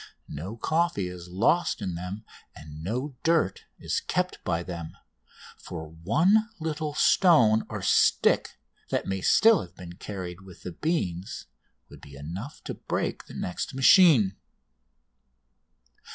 No 0.33 0.57
coffee 0.57 1.07
is 1.07 1.29
lost 1.29 1.79
in 1.79 1.93
them 1.93 2.25
and 2.55 2.83
no 2.83 3.15
dirt 3.21 3.65
is 3.77 3.99
kept 3.99 4.43
by 4.43 4.63
them, 4.63 4.97
for 5.59 5.89
one 5.89 6.49
little 6.59 6.95
stone 6.95 7.67
or 7.69 7.83
stick 7.83 8.57
that 8.89 9.05
may 9.05 9.21
still 9.21 9.61
have 9.61 9.75
been 9.75 9.93
carried 9.93 10.41
with 10.41 10.63
the 10.63 10.71
beans 10.71 11.45
would 11.87 12.01
be 12.01 12.15
enough 12.15 12.63
to 12.63 12.73
break 12.73 13.25
the 13.25 13.35
next 13.35 13.75
machine. 13.75 14.35